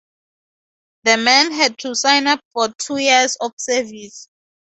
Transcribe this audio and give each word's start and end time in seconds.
The 1.03 1.15
men 1.17 1.51
had 1.51 1.77
to 1.81 1.93
sign 1.93 2.25
up 2.25 2.39
for 2.53 2.69
two 2.79 2.97
years 2.97 3.35
of 3.39 3.51
service. 3.55 4.27